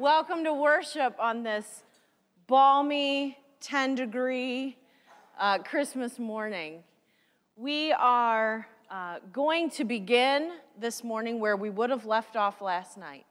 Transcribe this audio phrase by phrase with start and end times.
[0.00, 1.82] Welcome to worship on this
[2.46, 4.78] balmy 10 degree
[5.38, 6.82] uh, Christmas morning.
[7.54, 12.96] We are uh, going to begin this morning where we would have left off last
[12.96, 13.26] night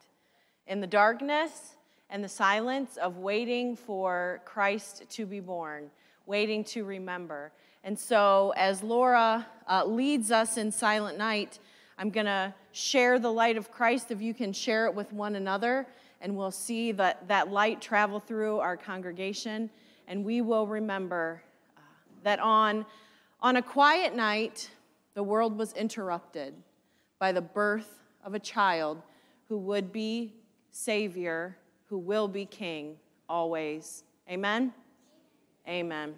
[0.67, 1.73] in the darkness
[2.11, 5.89] and the silence of waiting for Christ to be born,
[6.27, 7.51] waiting to remember.
[7.83, 11.57] And so, as Laura uh, leads us in Silent Night,
[11.97, 15.35] I'm going to share the light of Christ if you can share it with one
[15.35, 15.87] another
[16.21, 19.69] and we'll see that, that light travel through our congregation,
[20.07, 21.41] and we will remember
[21.77, 21.81] uh,
[22.23, 22.85] that on,
[23.41, 24.69] on a quiet night,
[25.13, 26.53] the world was interrupted
[27.19, 29.01] by the birth of a child
[29.47, 30.33] who would be
[30.71, 31.57] Savior,
[31.87, 32.97] who will be King
[33.27, 34.03] always.
[34.29, 34.73] Amen?
[35.67, 36.15] Amen.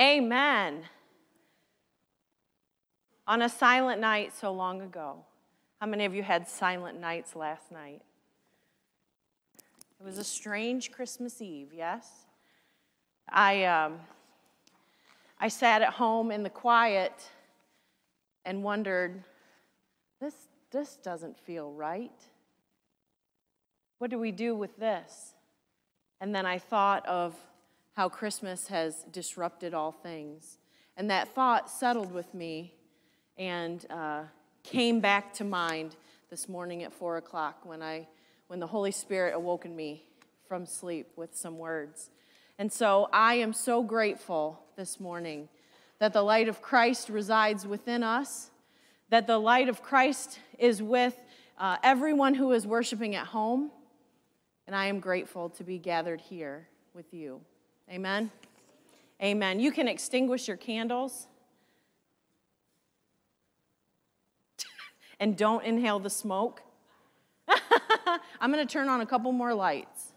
[0.00, 0.84] Amen.
[3.26, 5.16] On a silent night so long ago,
[5.78, 8.00] how many of you had silent nights last night?
[10.00, 12.08] It was a strange Christmas Eve, yes?
[13.28, 13.98] I, um,
[15.38, 17.12] I sat at home in the quiet
[18.46, 19.22] and wondered,
[20.18, 20.34] this,
[20.70, 22.18] this doesn't feel right.
[23.98, 25.34] What do we do with this?
[26.22, 27.36] And then I thought of
[28.00, 30.56] how Christmas has disrupted all things.
[30.96, 32.72] And that thought settled with me
[33.36, 34.22] and uh,
[34.62, 35.96] came back to mind
[36.30, 38.08] this morning at four o'clock when, I,
[38.46, 40.04] when the Holy Spirit awoken me
[40.48, 42.08] from sleep with some words.
[42.58, 45.50] And so I am so grateful this morning
[45.98, 48.50] that the light of Christ resides within us,
[49.10, 51.20] that the light of Christ is with
[51.58, 53.70] uh, everyone who is worshiping at home.
[54.66, 57.42] And I am grateful to be gathered here with you.
[57.90, 58.30] Amen.
[59.20, 59.58] Amen.
[59.58, 61.26] You can extinguish your candles.
[65.20, 66.62] and don't inhale the smoke.
[68.40, 70.12] I'm going to turn on a couple more lights.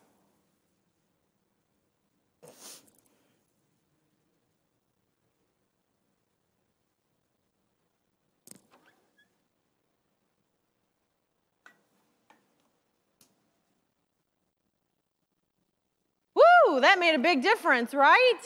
[16.36, 18.40] Woo, that made a big difference, right?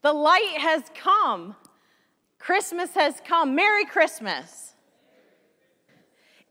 [0.00, 1.54] The light has come.
[2.38, 3.54] Christmas has come.
[3.54, 4.74] Merry Christmas.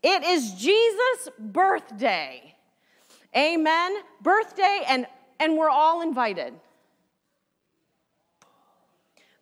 [0.00, 2.54] It is Jesus' birthday.
[3.36, 3.96] Amen.
[4.22, 5.08] Birthday, and,
[5.40, 6.54] and we're all invited.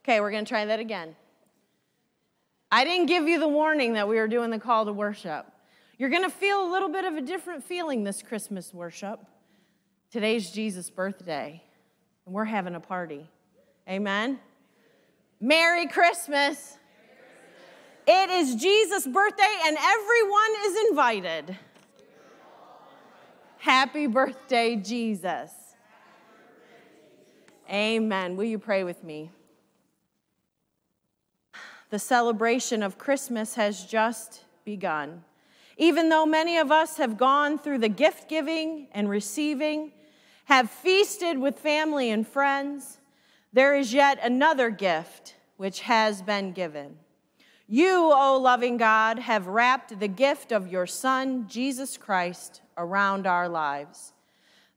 [0.02, 1.14] Okay, we're going to try that again.
[2.72, 5.44] I didn't give you the warning that we were doing the call to worship.
[5.98, 9.20] You're going to feel a little bit of a different feeling this Christmas worship.
[10.10, 11.62] Today's Jesus' birthday,
[12.24, 13.28] and we're having a party.
[13.86, 14.38] Amen.
[15.38, 16.78] Merry Christmas.
[18.06, 21.58] It is Jesus' birthday, and everyone is invited.
[23.58, 25.50] Happy birthday, Jesus.
[27.70, 28.34] Amen.
[28.34, 29.30] Will you pray with me?
[31.90, 35.22] The celebration of Christmas has just begun.
[35.76, 39.92] Even though many of us have gone through the gift giving and receiving,
[40.48, 43.00] have feasted with family and friends,
[43.52, 46.96] there is yet another gift which has been given.
[47.66, 53.46] You, O loving God, have wrapped the gift of your Son, Jesus Christ, around our
[53.46, 54.14] lives.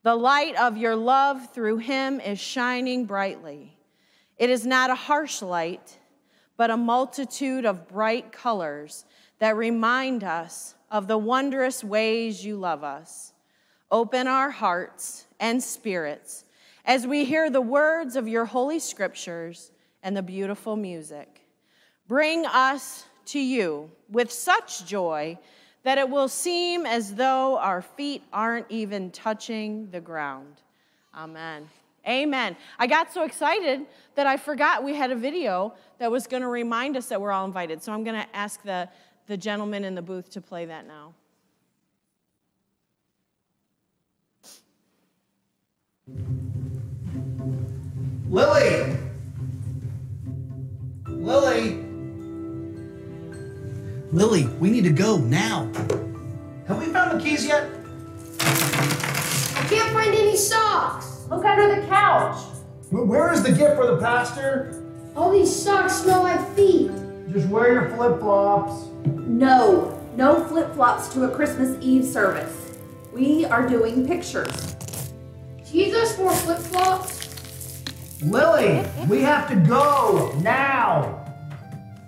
[0.03, 3.77] The light of your love through him is shining brightly.
[4.38, 5.99] It is not a harsh light,
[6.57, 9.05] but a multitude of bright colors
[9.39, 13.31] that remind us of the wondrous ways you love us.
[13.89, 16.45] Open our hearts and spirits
[16.86, 21.41] as we hear the words of your holy scriptures and the beautiful music.
[22.08, 25.38] Bring us to you with such joy
[25.84, 30.62] that it will seem as though our feet aren't even touching the ground.
[31.17, 31.67] Amen.
[32.08, 32.56] Amen.
[32.80, 36.47] I got so excited that I forgot we had a video that was going to
[36.47, 37.82] remind us that we're all invited.
[37.84, 38.89] So I'm going to ask the,
[39.27, 41.13] the gentleman in the booth to play that now.
[48.30, 48.97] Lily!
[51.08, 51.84] Lily!
[54.12, 55.69] Lily, we need to go now.
[56.67, 57.69] Have we found the keys yet?
[58.39, 61.26] I can't find any socks.
[61.30, 62.38] Look under the couch.
[62.89, 64.82] Where- Where is the gift for the pastor?
[65.15, 66.91] All these socks smell like feet.
[67.32, 68.86] Just wear your flip flops.
[69.06, 72.54] No, no flip flops to a Christmas Eve service.
[73.13, 74.76] We are doing pictures.
[75.71, 77.29] Jesus wore flip flops.
[78.21, 81.25] Lily, we have to go now.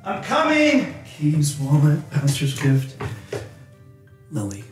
[0.03, 0.93] I'm coming.
[1.05, 3.01] Keys, wallet, pastor's gift.
[4.31, 4.65] Lily.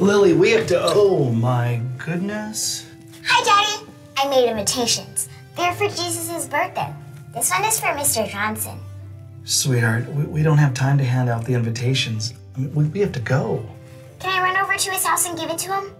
[0.00, 0.80] Lily, we have to.
[0.82, 2.90] Oh my goodness.
[3.24, 3.88] Hi, Daddy.
[4.16, 5.28] I made invitations.
[5.56, 6.92] They're for Jesus' birthday.
[7.32, 8.28] This one is for Mr.
[8.28, 8.78] Johnson.
[9.44, 12.34] Sweetheart, we, we don't have time to hand out the invitations.
[12.56, 13.64] I mean, we, we have to go.
[14.18, 15.94] Can I run over to his house and give it to him?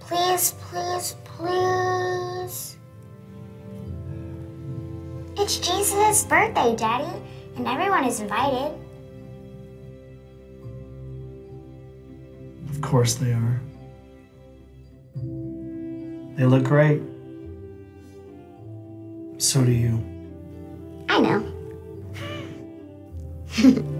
[0.00, 2.76] Please, please, please.
[5.36, 7.22] It's Jesus' birthday, Daddy,
[7.56, 8.76] and everyone is invited.
[12.70, 13.60] Of course they are.
[15.14, 17.02] They look great.
[19.38, 20.04] So do you.
[21.08, 21.44] I know.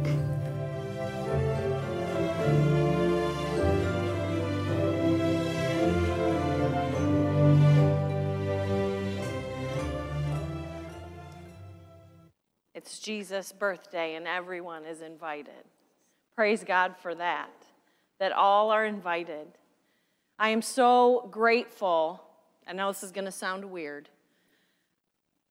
[13.08, 15.64] Jesus' birthday and everyone is invited.
[16.36, 17.48] Praise God for that,
[18.18, 19.46] that all are invited.
[20.38, 22.22] I am so grateful.
[22.66, 24.10] I know this is going to sound weird.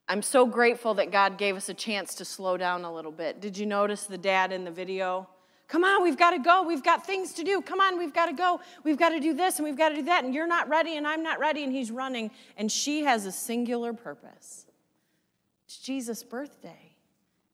[0.08, 3.42] I'm so grateful that God gave us a chance to slow down a little bit.
[3.42, 5.28] Did you notice the dad in the video?
[5.68, 6.62] Come on, we've got to go.
[6.62, 7.64] We've got things to do.
[7.64, 8.62] Come on, we've got to go.
[8.84, 10.24] We've got to do this and we've got to do that.
[10.24, 11.64] And you're not ready and I'm not ready.
[11.64, 12.30] And he's running.
[12.56, 14.68] And she has a singular purpose
[15.66, 16.87] it's Jesus' birthday,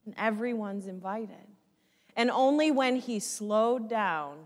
[0.05, 1.47] and everyone's invited.
[2.15, 4.37] And only when he slowed down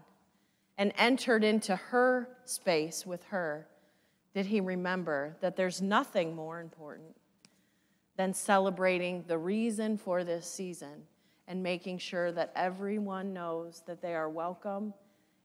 [0.78, 3.68] and entered into her space with her
[4.34, 7.16] did he remember that there's nothing more important
[8.18, 11.04] than celebrating the reason for this season
[11.48, 14.94] and making sure that everyone knows that they are welcome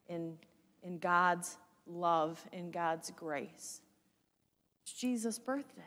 [0.08, 0.36] in,
[0.82, 3.80] in God's love, in God's grace.
[4.82, 5.82] It's Jesus' birthday,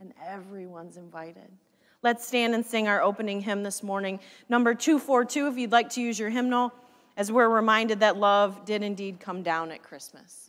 [0.00, 1.50] and everyone's invited.
[2.02, 4.20] Let's stand and sing our opening hymn this morning.
[4.48, 6.72] Number 242, if you'd like to use your hymnal,
[7.16, 10.47] as we're reminded that love did indeed come down at Christmas.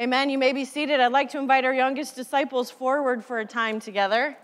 [0.00, 0.30] Amen.
[0.30, 1.00] You may be seated.
[1.00, 4.36] I'd like to invite our youngest disciples forward for a time together.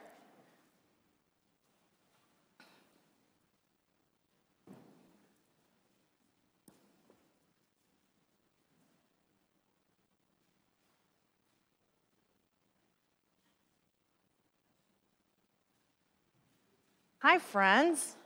[17.21, 18.17] Hi, friends.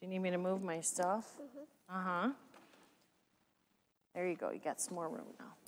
[0.00, 1.30] Do you need me to move my stuff?
[1.90, 2.28] Uh huh.
[4.14, 4.50] There you go.
[4.50, 5.63] You got some more room now.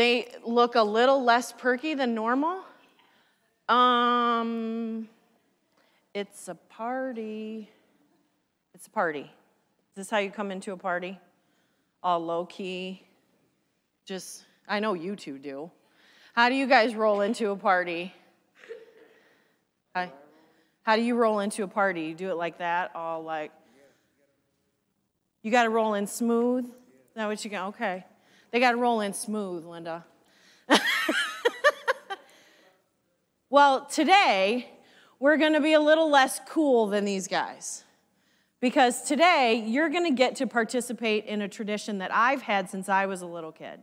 [0.00, 2.62] They look a little less perky than normal.
[3.68, 5.06] Um,
[6.14, 7.68] it's a party.
[8.74, 9.20] It's a party.
[9.20, 11.20] Is this how you come into a party?
[12.02, 13.02] All low key.
[14.06, 15.70] Just, I know you two do.
[16.32, 18.14] How do you guys roll into a party?
[19.94, 20.10] Hi.
[20.82, 22.04] How do you roll into a party?
[22.04, 23.52] You do it like that, all like.
[25.42, 26.64] You got to roll in smooth.
[26.64, 26.70] Is
[27.16, 27.68] that what you got?
[27.74, 28.06] Okay.
[28.50, 30.04] They got to roll in smooth, Linda.
[33.50, 34.70] well, today,
[35.20, 37.84] we're going to be a little less cool than these guys.
[38.60, 42.88] Because today, you're going to get to participate in a tradition that I've had since
[42.88, 43.80] I was a little kid.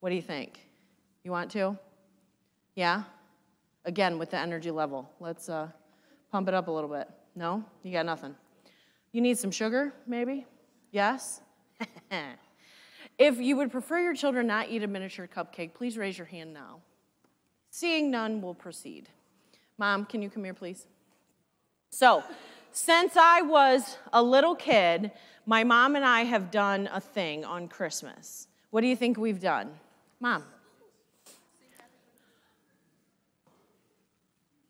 [0.00, 0.60] What do you think?
[1.24, 1.76] You want to?
[2.74, 3.02] Yeah?
[3.84, 5.10] Again, with the energy level.
[5.20, 5.68] Let's uh,
[6.30, 7.08] pump it up a little bit.
[7.34, 7.64] No?
[7.82, 8.34] You got nothing.
[9.12, 10.46] You need some sugar, maybe?
[10.92, 11.40] Yes?
[13.20, 16.54] if you would prefer your children not eat a miniature cupcake, please raise your hand
[16.54, 16.80] now.
[17.68, 19.10] Seeing none, we'll proceed.
[19.76, 20.86] Mom, can you come here, please?
[21.90, 22.24] So,
[22.72, 25.12] since I was a little kid,
[25.44, 28.48] my mom and I have done a thing on Christmas.
[28.70, 29.70] What do you think we've done?
[30.18, 30.42] Mom.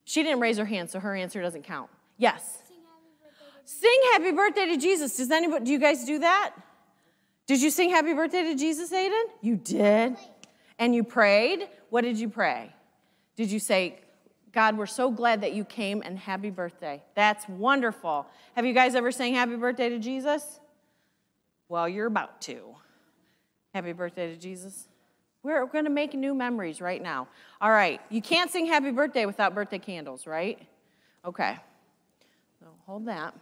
[0.05, 1.89] She didn't raise her hand, so her answer doesn't count.
[2.19, 2.63] Yes.
[3.65, 5.17] Sing happy birthday to Jesus.
[5.17, 6.53] Does anybody do you guys do that?
[7.51, 9.25] Did you sing happy birthday to Jesus, Aiden?
[9.41, 10.17] You did.
[10.79, 11.69] And you prayed?
[11.89, 12.73] What did you pray?
[13.35, 13.99] Did you say,
[14.53, 17.03] God, we're so glad that you came and happy birthday?
[17.17, 18.29] That's wonderful.
[18.55, 20.61] Have you guys ever sang happy birthday to Jesus?
[21.69, 22.77] Well, you're about to.
[23.75, 24.87] Happy birthday to Jesus.
[25.43, 27.27] We're going to make new memories right now.
[27.61, 28.01] All right.
[28.11, 30.57] You can't sing happy birthday without birthday candles, right?
[31.25, 31.57] Okay.
[32.61, 33.35] So hold that.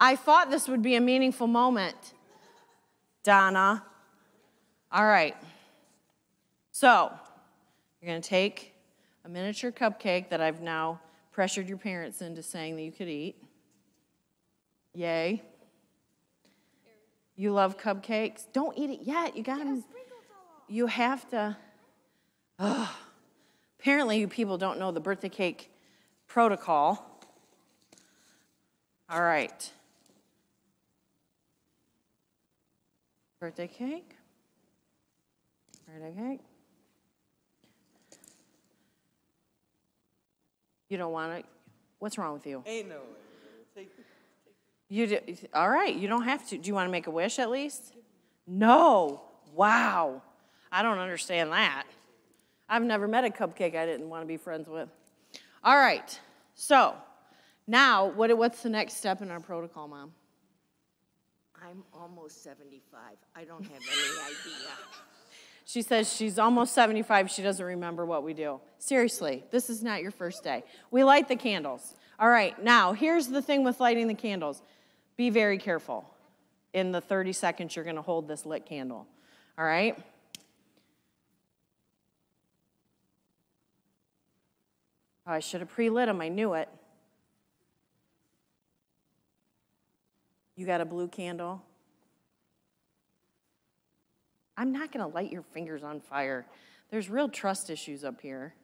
[0.00, 2.14] I thought this would be a meaningful moment,
[3.22, 3.84] Donna.
[4.92, 5.36] All right.
[6.72, 7.12] So,
[8.00, 8.74] you're going to take
[9.24, 11.00] a miniature cupcake that I've now
[11.32, 13.36] pressured your parents into saying that you could eat.
[14.92, 15.42] Yay.
[17.36, 18.46] You love cupcakes?
[18.52, 19.36] Don't eat it yet.
[19.36, 19.82] You got to.
[20.68, 21.56] You have to.
[22.58, 22.88] Ugh.
[23.80, 25.70] Apparently, you people don't know the birthday cake
[26.26, 27.20] protocol.
[29.10, 29.70] All right.
[33.44, 34.16] Birthday cake.
[35.86, 36.40] Birthday cake.
[40.88, 41.44] You don't want it?
[41.98, 42.62] What's wrong with you?
[42.64, 43.02] Ain't no way.
[43.76, 43.90] Take
[44.88, 45.18] You do,
[45.52, 46.56] all right, you don't have to.
[46.56, 47.92] Do you want to make a wish at least?
[48.46, 49.20] No.
[49.52, 50.22] Wow.
[50.72, 51.84] I don't understand that.
[52.66, 54.88] I've never met a cupcake I didn't want to be friends with.
[55.62, 56.18] All right.
[56.54, 56.94] So,
[57.66, 60.12] now what, what's the next step in our protocol, Mom?
[61.64, 63.00] I'm almost 75.
[63.34, 64.70] I don't have any idea.
[65.64, 67.30] She says she's almost 75.
[67.30, 68.60] She doesn't remember what we do.
[68.78, 70.62] Seriously, this is not your first day.
[70.90, 71.94] We light the candles.
[72.18, 74.62] All right, now here's the thing with lighting the candles
[75.16, 76.04] be very careful
[76.74, 79.06] in the 30 seconds you're going to hold this lit candle.
[79.56, 79.96] All right?
[85.26, 86.20] Oh, I should have pre lit them.
[86.20, 86.68] I knew it.
[90.56, 91.62] You got a blue candle?
[94.56, 96.46] I'm not going to light your fingers on fire.
[96.90, 98.54] There's real trust issues up here.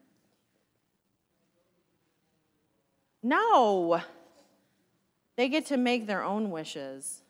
[3.23, 4.01] No.
[5.37, 7.23] They get to make their own wishes.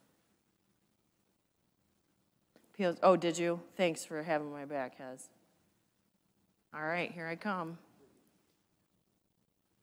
[3.03, 3.61] Oh, did you?
[3.77, 5.29] Thanks for having my back, Hez.
[6.75, 7.79] All right, here I come.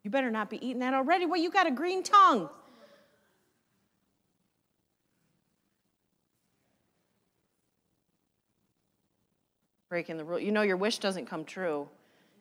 [0.04, 1.26] You better not be eating that already.
[1.26, 2.50] Well, you got a green tongue.
[9.90, 10.40] Breaking the rule.
[10.40, 11.88] You know, your wish doesn't come true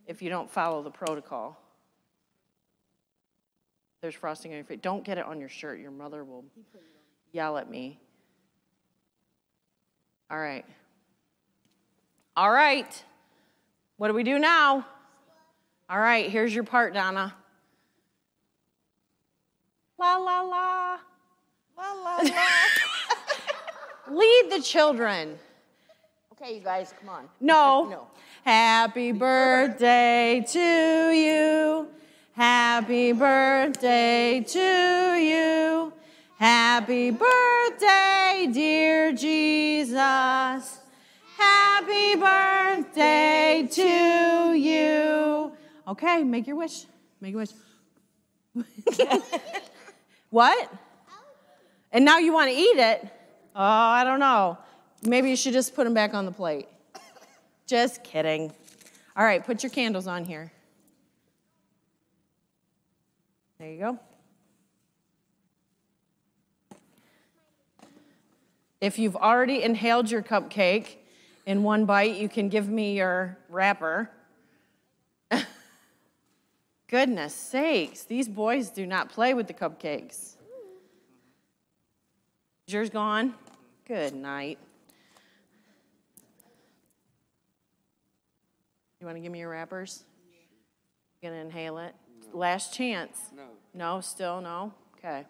[0.07, 1.61] if you don't follow the protocol.
[4.01, 4.79] There's frosting on your face.
[4.83, 5.81] Don't get it on your shirt.
[5.81, 6.45] Your mother will
[7.33, 7.99] yell at me.
[10.31, 10.65] All right.
[12.37, 13.05] All right.
[13.97, 14.87] What do we do now?
[15.89, 17.33] All right, here's your part, Donna.
[19.99, 20.99] La la la.
[21.79, 22.31] La la la.
[24.11, 25.39] Lead the children.
[26.39, 27.29] Okay, you guys, come on.
[27.41, 27.89] No.
[27.91, 28.07] No.
[28.45, 31.89] Happy birthday to you.
[32.33, 35.93] Happy birthday to you.
[36.39, 40.79] Happy birthday, dear Jesus.
[41.39, 45.53] Happy birthday to you.
[45.89, 46.85] Okay, make your wish.
[47.21, 47.47] Make your
[48.55, 48.67] wish.
[50.31, 50.73] what?
[51.91, 53.03] And now you want to eat it?
[53.57, 54.59] Oh, I don't know.
[55.03, 56.69] Maybe you should just put them back on the plate.
[57.67, 58.53] Just kidding.
[59.17, 60.53] All right, put your candles on here.
[63.59, 63.99] There you go.
[68.81, 70.97] If you've already inhaled your cupcake
[71.47, 74.11] in one bite, you can give me your wrapper.
[76.89, 80.35] Goodness sakes, these boys do not play with the cupcakes.
[82.67, 83.35] Is yours gone?
[83.87, 84.59] Good night.
[89.07, 90.03] You want to give me your wrappers?
[91.23, 91.95] You gonna inhale it?
[92.33, 93.17] Last chance.
[93.37, 93.45] No.
[93.73, 94.75] No, still no?
[94.99, 95.25] Okay.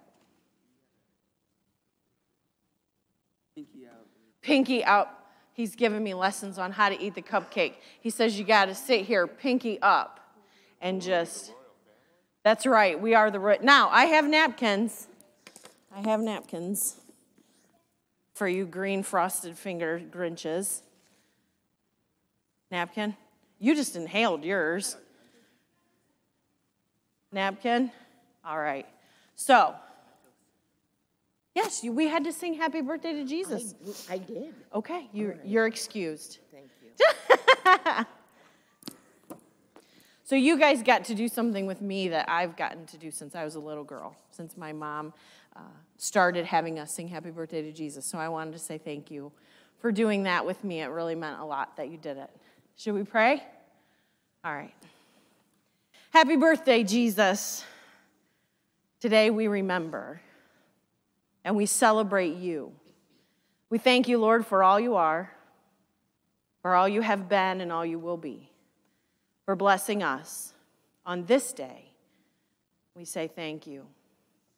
[3.55, 4.07] Pinky out.
[4.41, 5.11] Pinky out.
[5.53, 7.75] He's giving me lessons on how to eat the cupcake.
[8.01, 10.21] He says you got to sit here, pinky up,
[10.81, 11.53] and just.
[12.45, 12.99] That's right.
[12.99, 13.91] We are the ro- now.
[13.91, 15.07] I have napkins.
[15.95, 16.97] I have napkins
[18.33, 20.81] for you green frosted finger Grinches.
[22.71, 23.17] Napkin.
[23.59, 24.97] You just inhaled yours.
[27.33, 27.91] Napkin.
[28.45, 28.87] All right.
[29.35, 29.75] So.
[31.55, 33.75] Yes, you, we had to sing happy birthday to Jesus.
[34.11, 34.55] I, I did.
[34.75, 36.41] Okay, you're, you're excused.
[36.53, 38.05] Thank you.
[40.27, 43.37] So you guys got to do something with me that I've gotten to do since
[43.37, 45.15] I was a little girl, since my mom
[45.55, 45.61] uh,
[45.99, 48.05] started having us sing happy birthday to Jesus.
[48.05, 49.31] So I wanted to say thank you
[49.79, 50.83] for doing that with me.
[50.83, 52.31] It really meant a lot that you did it.
[52.77, 53.43] Should we pray?
[54.45, 54.75] All right.
[56.11, 57.65] Happy birthday, Jesus.
[59.01, 60.21] Today we remember
[61.43, 62.73] and we celebrate you.
[63.71, 65.33] We thank you, Lord, for all you are,
[66.61, 68.51] for all you have been, and all you will be,
[69.45, 70.53] for blessing us
[71.05, 71.93] on this day.
[72.95, 73.87] We say thank you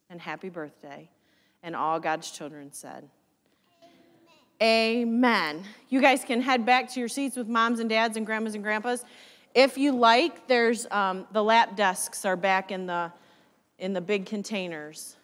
[0.09, 1.09] and happy birthday.
[1.63, 3.09] And all God's children said,
[4.61, 5.63] Amen.
[5.87, 8.63] You guys can head back to your seats with moms and dads and grandmas and
[8.63, 9.05] grandpas.
[9.55, 13.11] If you like, there's um, the lap desks are back in the
[13.77, 15.15] in the big containers.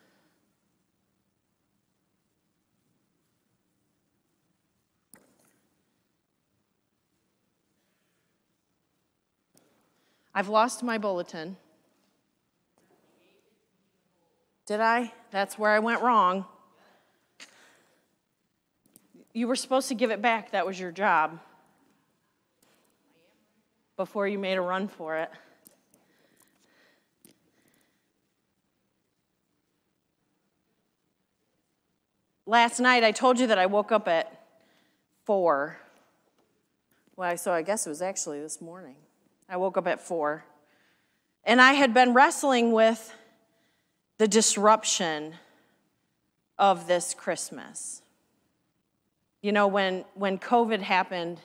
[10.34, 11.58] I've lost my bulletin.
[14.66, 15.14] Did I?
[15.32, 16.46] That's where I went wrong.
[19.36, 20.52] You were supposed to give it back.
[20.52, 21.42] That was your job.
[23.98, 25.30] Before you made a run for it.
[32.46, 34.46] Last night, I told you that I woke up at
[35.26, 35.80] four.
[37.18, 38.96] Well, so I guess it was actually this morning.
[39.50, 40.46] I woke up at four.
[41.44, 43.14] And I had been wrestling with
[44.18, 45.34] the disruption
[46.58, 48.02] of this Christmas.
[49.46, 51.40] You know, when, when COVID happened,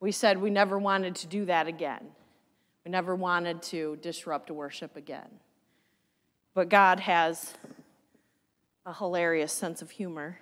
[0.00, 2.08] we said we never wanted to do that again.
[2.84, 5.30] We never wanted to disrupt worship again.
[6.52, 7.54] But God has
[8.84, 10.40] a hilarious sense of humor.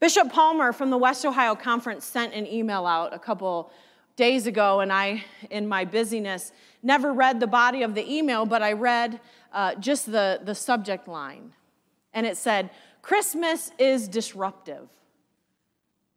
[0.00, 3.70] Bishop Palmer from the West Ohio Conference sent an email out a couple
[4.16, 6.50] days ago, and I, in my busyness,
[6.82, 9.20] never read the body of the email, but I read
[9.52, 11.52] uh, just the, the subject line.
[12.12, 12.70] And it said,
[13.02, 14.88] Christmas is disruptive.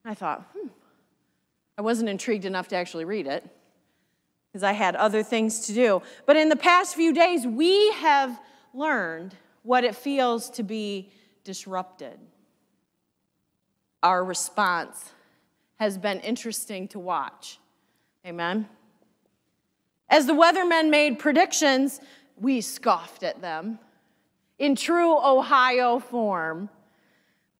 [0.08, 0.70] I thought, hmm,
[1.78, 3.46] I wasn't intrigued enough to actually read it
[4.48, 6.02] because I had other things to do.
[6.26, 8.40] But in the past few days, we have
[8.74, 11.12] learned what it feels to be
[11.44, 12.18] disrupted.
[14.02, 15.12] Our response
[15.76, 17.60] has been interesting to watch.
[18.26, 18.70] Amen.
[20.10, 22.00] As the weathermen made predictions,
[22.40, 23.78] we scoffed at them.
[24.58, 26.70] In true Ohio form,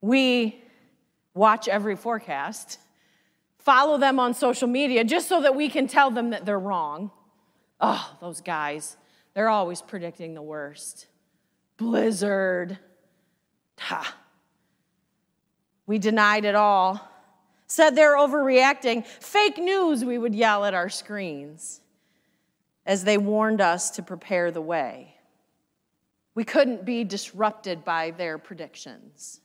[0.00, 0.62] we
[1.38, 2.78] watch every forecast,
[3.58, 7.10] follow them on social media just so that we can tell them that they're wrong.
[7.80, 8.96] Oh, those guys,
[9.34, 11.06] they're always predicting the worst.
[11.76, 12.78] Blizzard.
[13.78, 14.16] Ha.
[15.86, 17.08] We denied it all.
[17.68, 19.06] Said they're overreacting.
[19.06, 21.80] Fake news, we would yell at our screens
[22.84, 25.14] as they warned us to prepare the way.
[26.34, 29.40] We couldn't be disrupted by their predictions.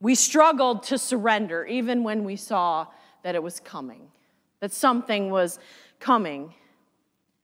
[0.00, 2.86] We struggled to surrender even when we saw
[3.22, 4.08] that it was coming,
[4.60, 5.58] that something was
[5.98, 6.54] coming.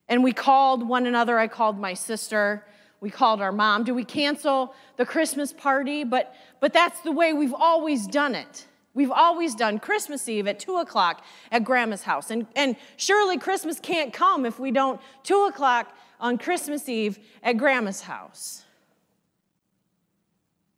[0.07, 1.37] And we called one another.
[1.37, 2.65] I called my sister.
[3.01, 3.83] We called our mom.
[3.83, 6.03] Do we cancel the Christmas party?
[6.03, 8.67] But, but that's the way we've always done it.
[8.93, 12.31] We've always done Christmas Eve at 2 o'clock at Grandma's house.
[12.31, 17.57] And, and surely Christmas can't come if we don't 2 o'clock on Christmas Eve at
[17.57, 18.63] Grandma's house.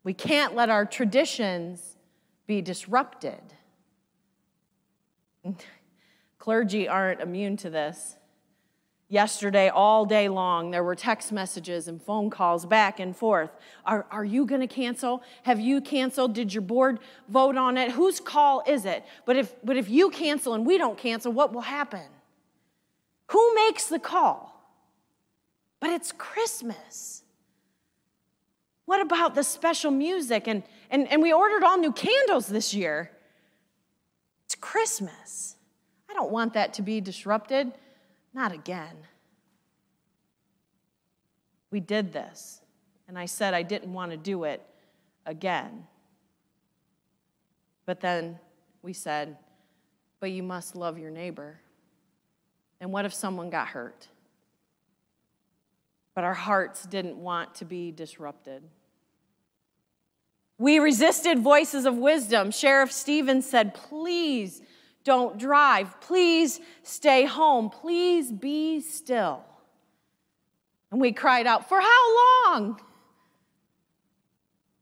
[0.07, 1.97] We can't let our traditions
[2.45, 3.41] be disrupted.
[6.39, 8.15] Clergy aren't immune to this.
[9.09, 13.49] Yesterday, all day long, there were text messages and phone calls back and forth.
[13.83, 15.23] Are, are you going to cancel?
[15.43, 16.33] Have you canceled?
[16.33, 17.91] Did your board vote on it?
[17.91, 19.03] Whose call is it?
[19.25, 22.07] But if, but if you cancel and we don't cancel, what will happen?
[23.31, 24.71] Who makes the call?
[25.81, 27.23] But it's Christmas.
[28.87, 30.47] What about the special music?
[30.47, 33.11] And, and, and we ordered all new candles this year.
[34.45, 35.57] It's Christmas.
[36.09, 37.73] I don't want that to be disrupted.
[38.33, 38.95] Not again.
[41.69, 42.61] We did this,
[43.09, 44.61] and I said I didn't want to do it
[45.25, 45.85] again.
[47.85, 48.39] But then
[48.81, 49.35] we said,
[50.21, 51.59] but you must love your neighbor.
[52.79, 54.07] And what if someone got hurt?
[56.15, 58.63] But our hearts didn't want to be disrupted.
[60.57, 62.51] We resisted voices of wisdom.
[62.51, 64.61] Sheriff Stevens said, please
[65.03, 66.01] don't drive.
[66.01, 67.69] Please stay home.
[67.69, 69.43] Please be still.
[70.91, 72.81] And we cried out, For how long?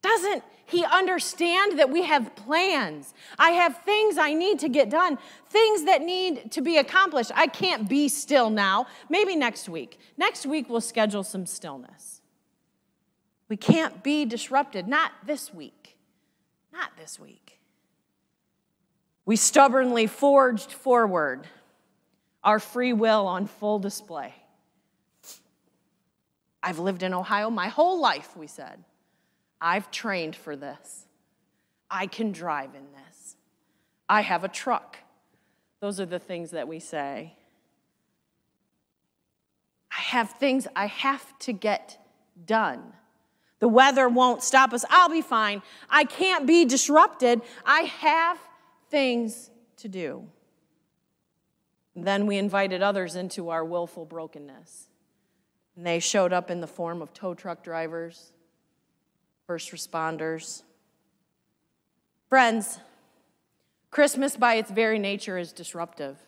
[0.02, 3.14] Doesn't he understand that we have plans?
[3.38, 5.18] I have things I need to get done,
[5.48, 7.30] things that need to be accomplished.
[7.34, 8.86] I can't be still now.
[9.08, 9.98] Maybe next week.
[10.16, 12.15] Next week, we'll schedule some stillness.
[13.48, 14.88] We can't be disrupted.
[14.88, 15.96] Not this week.
[16.72, 17.60] Not this week.
[19.24, 21.46] We stubbornly forged forward,
[22.44, 24.34] our free will on full display.
[26.62, 28.84] I've lived in Ohio my whole life, we said.
[29.60, 31.06] I've trained for this.
[31.90, 33.36] I can drive in this.
[34.08, 34.98] I have a truck.
[35.80, 37.34] Those are the things that we say.
[39.90, 41.98] I have things I have to get
[42.44, 42.92] done.
[43.58, 44.84] The weather won't stop us.
[44.90, 45.62] I'll be fine.
[45.88, 47.40] I can't be disrupted.
[47.64, 48.38] I have
[48.90, 50.26] things to do.
[51.94, 54.88] Then we invited others into our willful brokenness.
[55.76, 58.32] And they showed up in the form of tow truck drivers,
[59.46, 60.62] first responders.
[62.28, 62.78] Friends,
[63.90, 66.18] Christmas by its very nature is disruptive.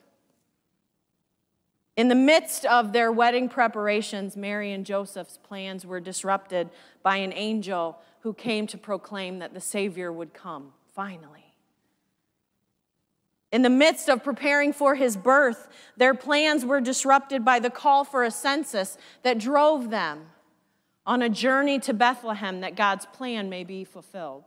[1.99, 6.71] In the midst of their wedding preparations, Mary and Joseph's plans were disrupted
[7.03, 11.55] by an angel who came to proclaim that the Savior would come, finally.
[13.51, 18.05] In the midst of preparing for his birth, their plans were disrupted by the call
[18.05, 20.27] for a census that drove them
[21.05, 24.45] on a journey to Bethlehem that God's plan may be fulfilled.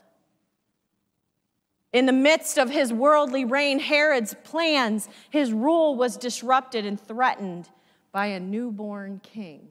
[1.93, 7.69] In the midst of his worldly reign, Herod's plans, his rule was disrupted and threatened
[8.11, 9.67] by a newborn king.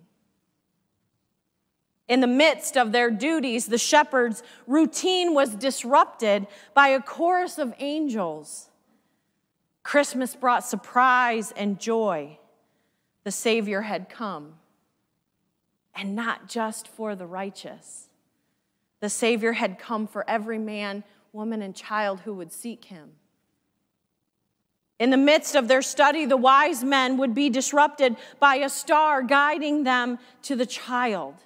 [2.09, 7.73] In the midst of their duties, the shepherds' routine was disrupted by a chorus of
[7.79, 8.69] angels.
[9.83, 12.39] Christmas brought surprise and joy.
[13.25, 14.55] The Savior had come,
[15.95, 18.09] and not just for the righteous.
[19.01, 23.11] The Savior had come for every man woman, and child who would seek him.
[24.99, 29.23] In the midst of their study, the wise men would be disrupted by a star
[29.23, 31.37] guiding them to the child,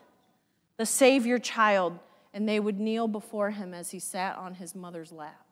[0.77, 1.99] the Savior child,
[2.33, 5.47] and they would kneel before him as he sat on his mother's lap.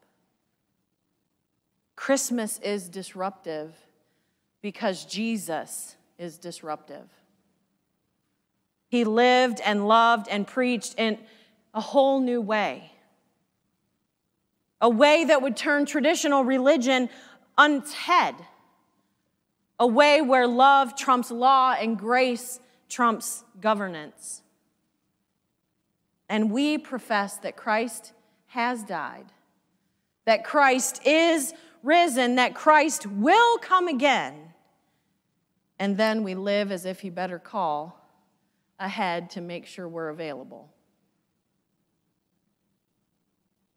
[1.94, 3.72] Christmas is disruptive
[4.62, 7.08] because Jesus is disruptive.
[8.88, 11.18] He lived and loved and preached in
[11.72, 12.90] a whole new way
[14.82, 17.08] a way that would turn traditional religion
[17.56, 18.34] on its head,
[19.78, 22.58] a way where love trumps law and grace
[22.88, 24.42] trumps governance.
[26.28, 28.12] And we profess that Christ
[28.46, 29.26] has died,
[30.24, 34.52] that Christ is risen, that Christ will come again.
[35.78, 37.98] And then we live as if he better call
[38.80, 40.70] ahead to make sure we're available.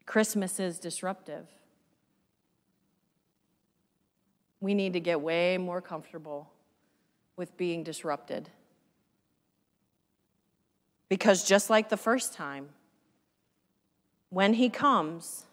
[0.06, 1.46] Christmas is disruptive.
[4.60, 6.50] We need to get way more comfortable
[7.36, 8.48] with being disrupted.
[11.08, 12.70] Because just like the first time,
[14.30, 15.44] when he comes,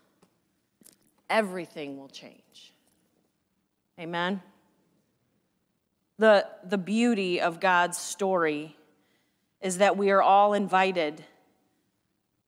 [1.30, 2.74] everything will change.
[4.00, 4.42] Amen?
[6.18, 8.76] The, the beauty of God's story
[9.62, 11.24] is that we are all invited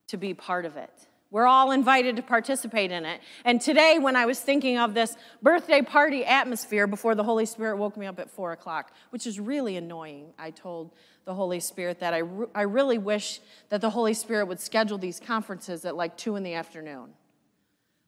[0.07, 0.91] to be part of it.
[1.35, 3.19] We're all invited to participate in it.
[3.43, 7.75] And today, when I was thinking of this birthday party atmosphere before the Holy Spirit
[7.75, 10.93] woke me up at four o'clock, which is really annoying, I told
[11.25, 14.97] the Holy Spirit that I, re- I really wish that the Holy Spirit would schedule
[14.97, 17.09] these conferences at like two in the afternoon.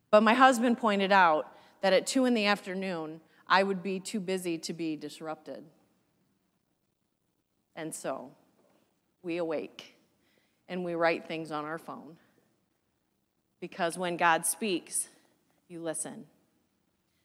[0.09, 1.51] But my husband pointed out
[1.82, 5.65] that at two in the afternoon, I would be too busy to be disrupted.
[7.75, 8.32] And so
[9.21, 9.97] we awake
[10.69, 12.15] and we write things on our phone
[13.60, 15.08] because when God speaks,
[15.68, 16.26] you listen.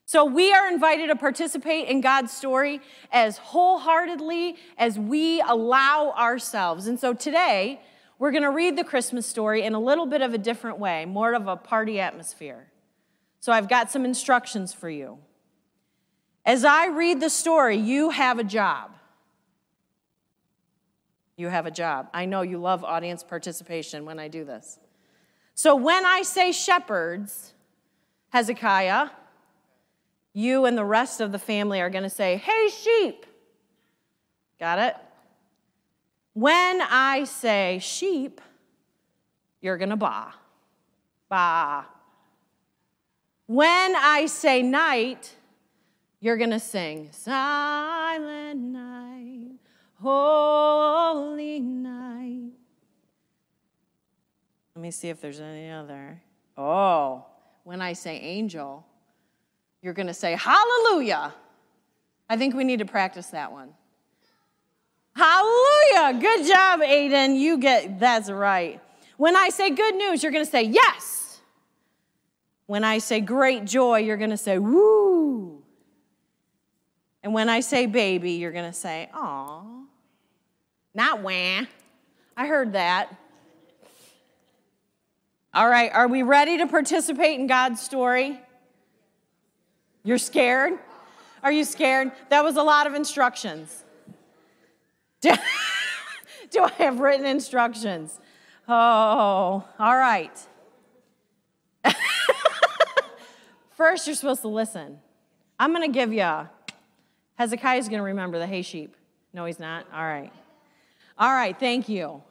[0.05, 2.81] So we are invited to participate in God's story
[3.11, 6.87] as wholeheartedly as we allow ourselves.
[6.87, 7.81] And so today,
[8.19, 11.05] we're going to read the Christmas story in a little bit of a different way,
[11.05, 12.69] more of a party atmosphere.
[13.41, 15.19] So I've got some instructions for you.
[16.45, 18.93] As I read the story, you have a job.
[21.37, 22.09] You have a job.
[22.13, 24.79] I know you love audience participation when I do this.
[25.55, 27.53] So when I say shepherds,
[28.31, 29.11] Hezekiah,
[30.33, 33.27] you and the rest of the family are going to say, Hey, sheep.
[34.59, 34.97] Got it?
[36.35, 38.41] When I say sheep,
[39.61, 40.33] you're going to ba.
[41.29, 41.87] Ba.
[43.47, 45.35] When I say night,
[46.21, 49.59] you're going to sing, Silent night,
[50.01, 52.53] holy night.
[54.83, 56.21] Let me see if there's any other.
[56.59, 57.25] Oh,
[57.63, 58.85] when I say angel,
[59.81, 61.33] you're going to say hallelujah.
[62.29, 63.69] I think we need to practice that one.
[65.15, 66.19] Hallelujah.
[66.21, 67.39] Good job, Aiden.
[67.39, 68.81] You get that's right.
[69.19, 71.39] When I say good news, you're going to say yes.
[72.67, 75.63] When I say great joy, you're going to say woo.
[77.23, 79.63] And when I say baby, you're going to say aw.
[80.93, 81.67] Not wah.
[82.37, 83.17] I heard that.
[85.55, 88.41] All right, are we ready to participate in God's story?
[90.03, 90.79] You're scared?
[91.43, 92.13] Are you scared?
[92.31, 93.85] That was a lot of instructions.
[95.21, 95.35] Do,
[96.51, 98.19] do I have written instructions?
[98.67, 98.73] Oh,
[99.79, 100.33] all right.
[103.73, 105.01] First, you're supposed to listen.
[105.61, 106.49] I'm going to give you.
[107.35, 108.97] Hezekiah's going to remember the hay sheep.
[109.35, 109.87] No, he's not.
[109.93, 110.33] All right.
[111.19, 112.23] All right, thank you.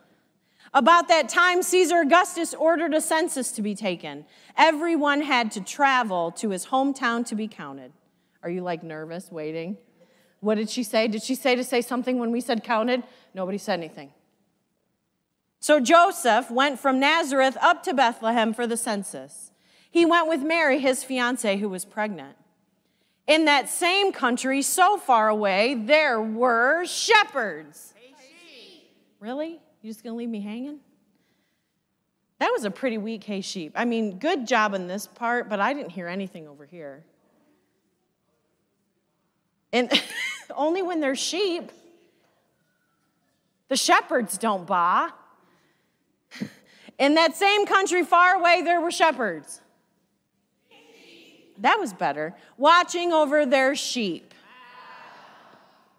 [0.73, 4.25] About that time, Caesar Augustus ordered a census to be taken.
[4.57, 7.91] Everyone had to travel to his hometown to be counted.
[8.41, 9.77] Are you like nervous, waiting?
[10.39, 11.07] What did she say?
[11.07, 13.03] Did she say to say something when we said counted?
[13.33, 14.11] Nobody said anything.
[15.59, 19.51] So Joseph went from Nazareth up to Bethlehem for the census.
[19.91, 22.37] He went with Mary, his fiancee, who was pregnant.
[23.27, 27.93] In that same country, so far away, there were shepherds.
[29.19, 29.59] Really?
[29.81, 30.79] You just gonna leave me hanging?
[32.39, 33.73] That was a pretty weak hay sheep.
[33.75, 37.03] I mean, good job in this part, but I didn't hear anything over here.
[39.73, 39.91] And
[40.55, 41.71] only when they're sheep.
[43.67, 45.11] The shepherds don't baa.
[46.99, 49.61] In that same country far away, there were shepherds.
[51.59, 52.35] That was better.
[52.57, 54.33] Watching over their sheep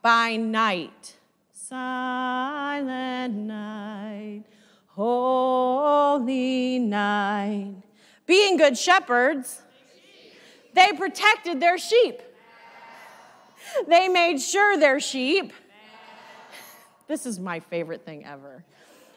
[0.03, 1.17] by night.
[1.73, 4.43] Silent night,
[4.89, 7.77] holy night.
[8.27, 9.63] Being good shepherds,
[10.75, 12.21] they protected their sheep.
[13.89, 15.55] They made sure their sheep,
[17.09, 18.65] this is my favorite thing ever,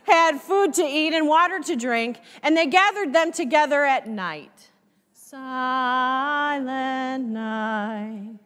[0.04, 4.70] had food to eat and water to drink, and they gathered them together at night.
[5.12, 8.45] Silent night.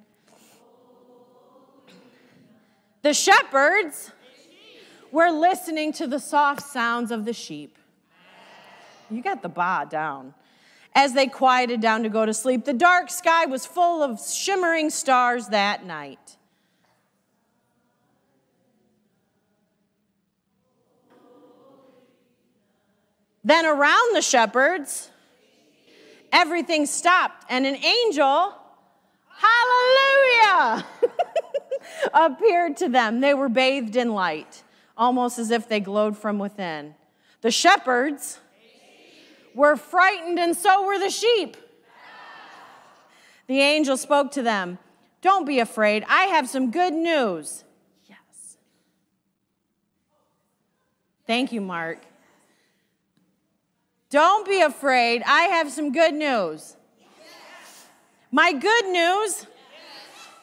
[3.01, 4.11] The shepherds
[5.11, 7.77] were listening to the soft sounds of the sheep.
[9.09, 10.33] You got the ba down.
[10.93, 14.89] As they quieted down to go to sleep, the dark sky was full of shimmering
[14.89, 16.37] stars that night.
[23.43, 25.09] Then around the shepherds,
[26.31, 28.53] everything stopped, and an angel,
[29.29, 30.85] hallelujah,
[32.13, 33.19] appeared to them.
[33.19, 34.63] They were bathed in light,
[34.97, 36.95] almost as if they glowed from within.
[37.41, 38.39] The shepherds
[39.53, 41.57] were frightened, and so were the sheep.
[43.47, 44.77] The angel spoke to them
[45.21, 46.05] Don't be afraid.
[46.07, 47.63] I have some good news.
[48.07, 48.57] Yes.
[51.25, 51.99] Thank you, Mark.
[54.09, 55.23] Don't be afraid.
[55.25, 56.75] I have some good news.
[58.31, 59.47] My good news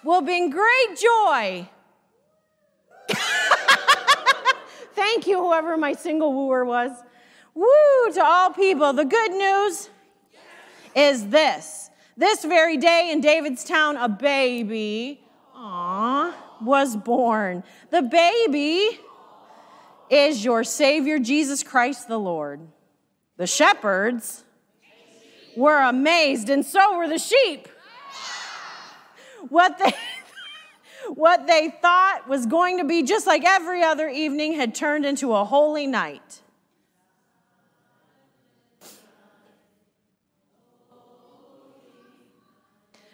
[0.06, 1.68] will bring great joy.
[4.94, 6.92] Thank you, whoever my single wooer was.
[7.54, 8.92] Woo to all people.
[8.92, 9.90] The good news
[10.94, 11.90] is this.
[12.16, 15.20] This very day in David's town, a baby,
[15.54, 17.62] aw, was born.
[17.90, 19.00] The baby
[20.08, 22.60] is your Savior, Jesus Christ the Lord.
[23.36, 24.44] The shepherds
[25.56, 27.68] were amazed, and so were the sheep.
[29.48, 29.92] What they,
[31.14, 35.34] what they thought was going to be just like every other evening had turned into
[35.34, 36.42] a holy night.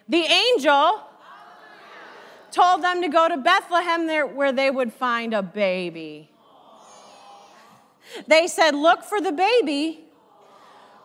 [0.08, 1.00] The angel
[2.50, 6.30] told them to go to Bethlehem there, where they would find a baby.
[8.26, 10.04] They said, Look for the baby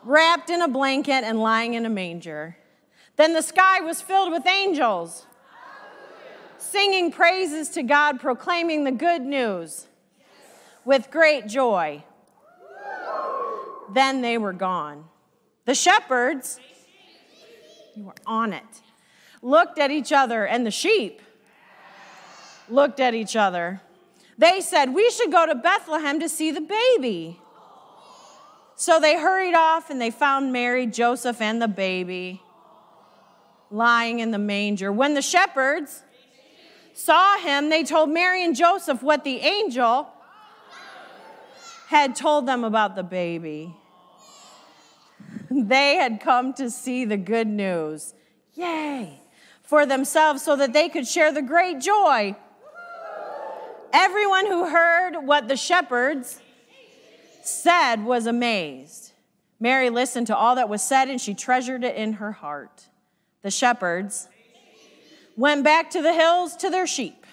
[0.04, 2.56] wrapped in a blanket and lying in a manger.
[3.18, 5.26] Then the sky was filled with angels
[6.58, 9.86] singing praises to God, proclaiming the good news
[10.84, 12.04] with great joy.
[13.92, 15.04] Then they were gone.
[15.64, 16.60] The shepherds,
[17.94, 18.82] you were on it,
[19.42, 21.20] looked at each other, and the sheep
[22.68, 23.80] looked at each other.
[24.36, 27.40] They said, We should go to Bethlehem to see the baby.
[28.76, 32.42] So they hurried off and they found Mary, Joseph, and the baby
[33.70, 34.90] lying in the manger.
[34.92, 36.02] When the shepherds
[36.94, 40.08] saw him, they told Mary and Joseph what the angel
[41.88, 43.74] had told them about the baby.
[45.50, 48.14] They had come to see the good news.
[48.54, 49.20] Yay!
[49.62, 52.36] For themselves so that they could share the great joy.
[53.92, 56.40] Everyone who heard what the shepherds
[57.42, 59.12] said was amazed.
[59.60, 62.87] Mary listened to all that was said and she treasured it in her heart.
[63.48, 64.28] The shepherds
[65.34, 67.24] went back to the hills to their sheep,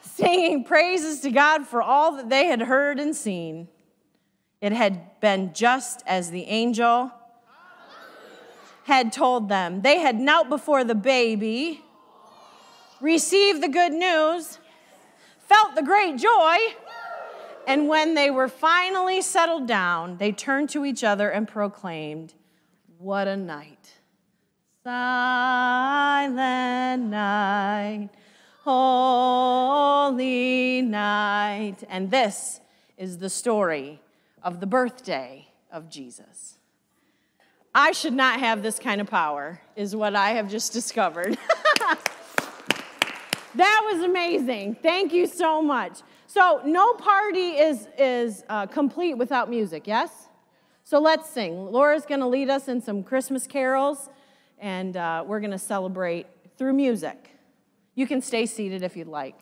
[0.00, 3.66] singing praises to God for all that they had heard and seen.
[4.60, 7.10] It had been just as the angel
[8.84, 9.82] had told them.
[9.82, 11.82] They had knelt before the baby,
[13.00, 14.60] received the good news,
[15.40, 16.58] felt the great joy,
[17.66, 22.34] And when they were finally settled down, they turned to each other and proclaimed,
[22.98, 23.96] What a night!
[24.86, 26.30] Silent
[27.10, 28.08] night,
[28.62, 30.00] holy
[30.80, 31.78] night.
[31.88, 32.60] And this
[32.96, 34.00] is the story
[34.44, 36.58] of the birthday of Jesus.
[37.74, 41.36] I should not have this kind of power, is what I have just discovered.
[43.56, 44.76] that was amazing.
[44.82, 45.98] Thank you so much.
[46.28, 50.28] So, no party is, is uh, complete without music, yes?
[50.84, 51.72] So, let's sing.
[51.72, 54.10] Laura's going to lead us in some Christmas carols,
[54.58, 56.26] and uh, we're going to celebrate
[56.56, 57.30] through music.
[57.94, 59.38] You can stay seated if you'd like.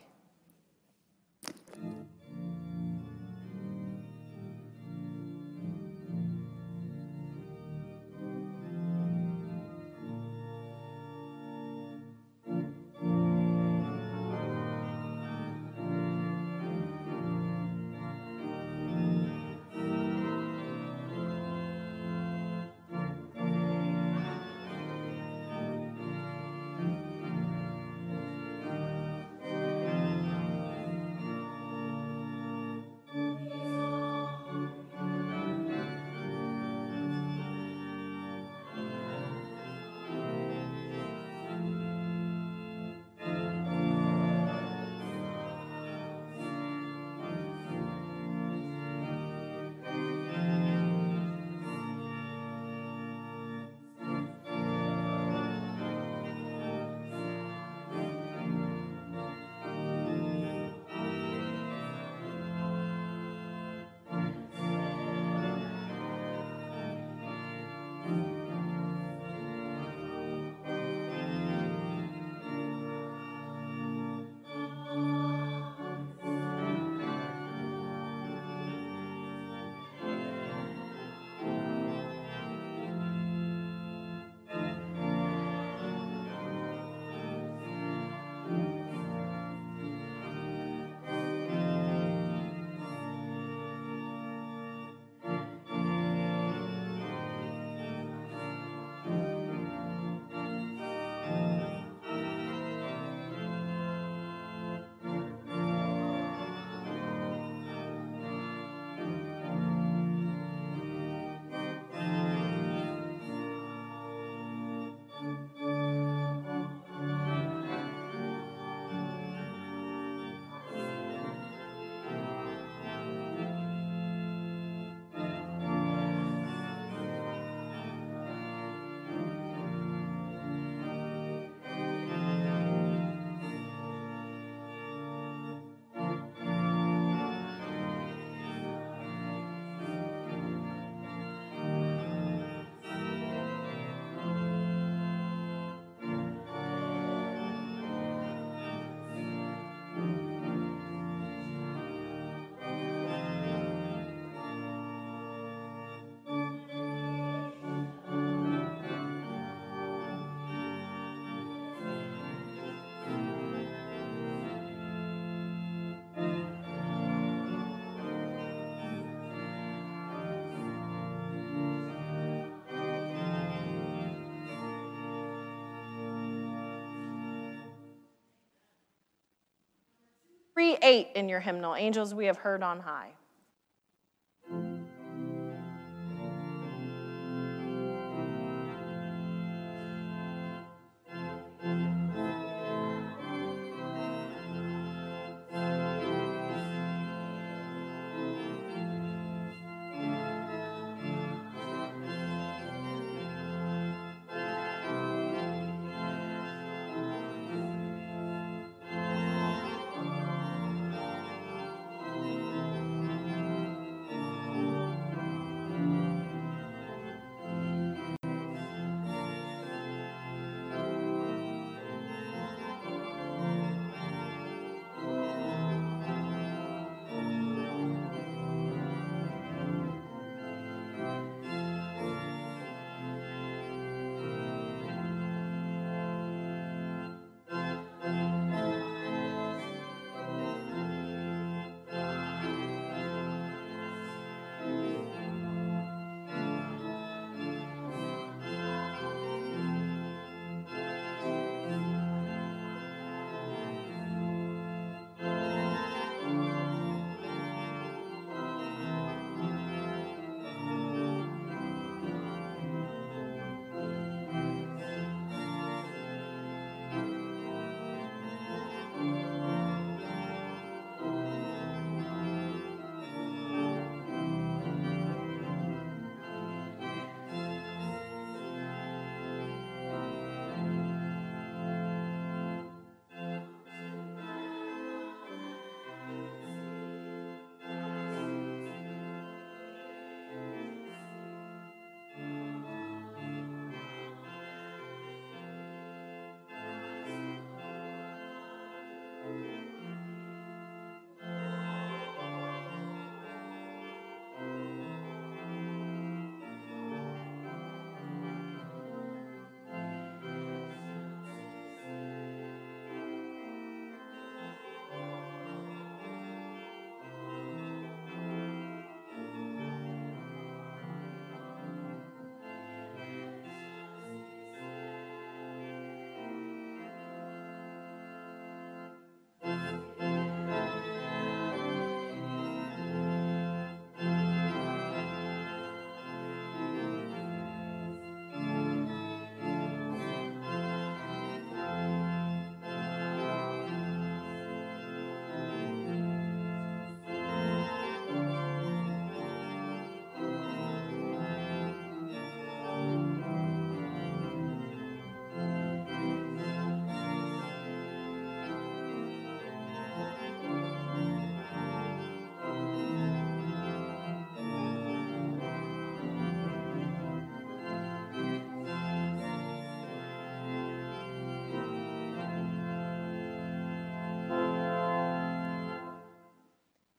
[180.85, 183.11] Eight in your hymnal, angels we have heard on high.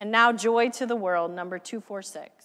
[0.05, 2.44] And now, Joy to the World, number 246.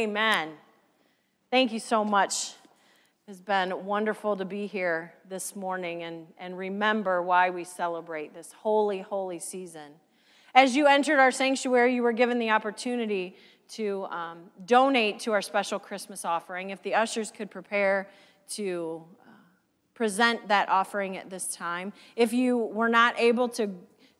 [0.00, 0.52] Amen.
[1.50, 2.52] Thank you so much.
[3.28, 8.50] It's been wonderful to be here this morning and, and remember why we celebrate this
[8.50, 9.92] holy, holy season.
[10.54, 13.36] As you entered our sanctuary, you were given the opportunity
[13.72, 16.70] to um, donate to our special Christmas offering.
[16.70, 18.08] If the ushers could prepare
[18.52, 19.32] to uh,
[19.92, 21.92] present that offering at this time.
[22.16, 23.68] If you were not able to,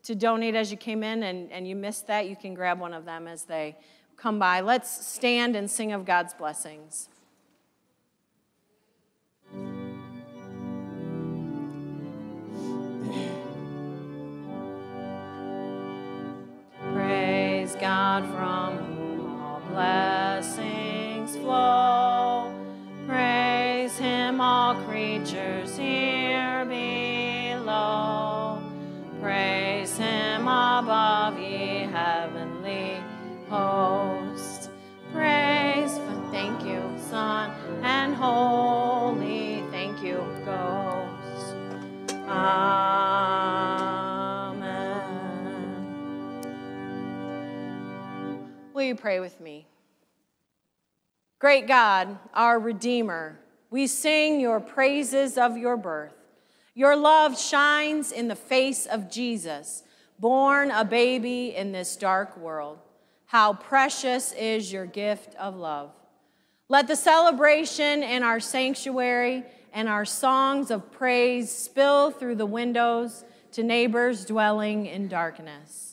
[0.02, 2.92] to donate as you came in and, and you missed that, you can grab one
[2.92, 3.78] of them as they
[4.20, 4.60] come by.
[4.60, 7.08] Let's stand and sing of God's blessings.
[16.92, 18.79] Praise God from
[49.00, 49.66] pray with me?
[51.38, 53.40] Great God, our Redeemer,
[53.70, 56.12] we sing your praises of your birth.
[56.74, 59.82] Your love shines in the face of Jesus,
[60.18, 62.78] born a baby in this dark world.
[63.26, 65.92] How precious is your gift of love.
[66.68, 73.24] Let the celebration in our sanctuary and our songs of praise spill through the windows
[73.52, 75.89] to neighbors dwelling in darkness.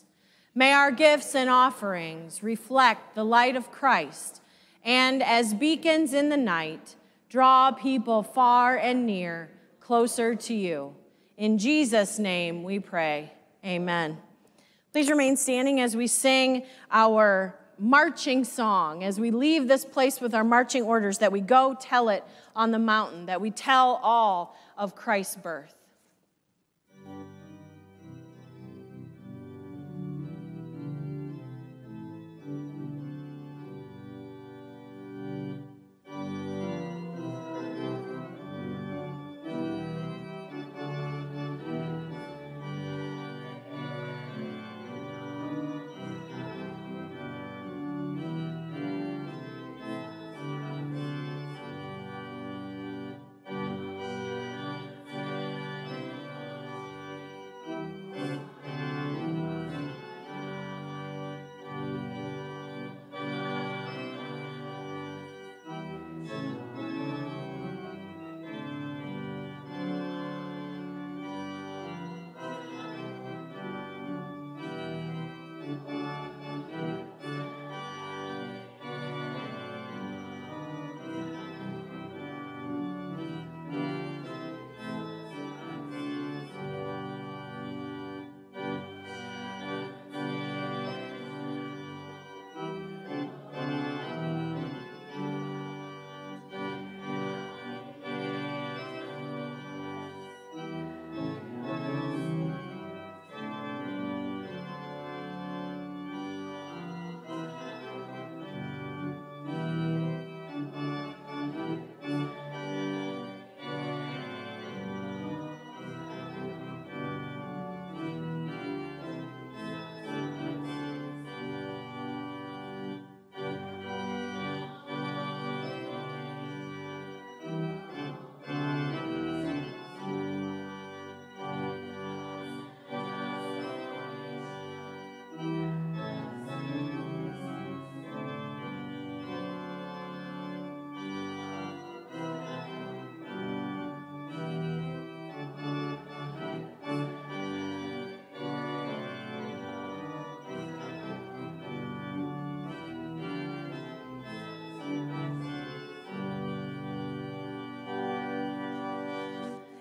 [0.58, 4.41] May our gifts and offerings reflect the light of Christ
[4.84, 6.95] and, as beacons in the night,
[7.30, 10.95] draw people far and near closer to you.
[11.38, 13.32] In Jesus' name we pray.
[13.64, 14.18] Amen.
[14.93, 20.34] Please remain standing as we sing our marching song, as we leave this place with
[20.34, 22.24] our marching orders, that we go tell it
[22.55, 25.76] on the mountain, that we tell all of Christ's birth.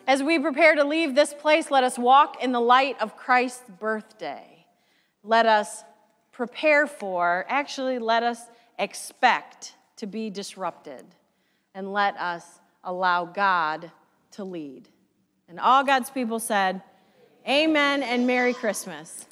[0.07, 3.69] As we prepare to leave this place, let us walk in the light of Christ's
[3.81, 4.65] birthday.
[5.25, 5.83] Let us
[6.31, 8.41] prepare for, actually, let us
[8.79, 11.05] expect to be disrupted.
[11.75, 12.45] And let us
[12.85, 13.91] allow God
[14.33, 14.89] to lead.
[15.49, 16.83] And all God's people said,
[17.49, 19.27] Amen and Merry Christmas.